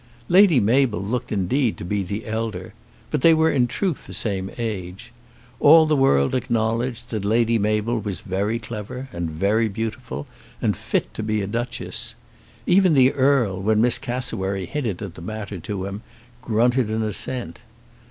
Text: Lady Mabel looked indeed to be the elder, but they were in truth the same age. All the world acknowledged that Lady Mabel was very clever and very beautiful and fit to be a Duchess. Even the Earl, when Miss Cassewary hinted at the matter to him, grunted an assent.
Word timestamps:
Lady 0.29 0.59
Mabel 0.59 0.99
looked 0.99 1.31
indeed 1.31 1.77
to 1.77 1.85
be 1.85 2.01
the 2.01 2.25
elder, 2.25 2.73
but 3.11 3.21
they 3.21 3.35
were 3.35 3.51
in 3.51 3.67
truth 3.67 4.07
the 4.07 4.15
same 4.15 4.49
age. 4.57 5.13
All 5.59 5.85
the 5.85 5.95
world 5.95 6.33
acknowledged 6.33 7.11
that 7.11 7.23
Lady 7.23 7.59
Mabel 7.59 7.99
was 7.99 8.21
very 8.21 8.57
clever 8.57 9.09
and 9.13 9.29
very 9.29 9.67
beautiful 9.67 10.25
and 10.59 10.75
fit 10.75 11.13
to 11.13 11.21
be 11.21 11.43
a 11.43 11.45
Duchess. 11.45 12.15
Even 12.65 12.95
the 12.95 13.13
Earl, 13.13 13.61
when 13.61 13.79
Miss 13.79 13.99
Cassewary 13.99 14.65
hinted 14.65 15.03
at 15.03 15.13
the 15.13 15.21
matter 15.21 15.59
to 15.59 15.85
him, 15.85 16.01
grunted 16.41 16.89
an 16.89 17.03
assent. 17.03 17.59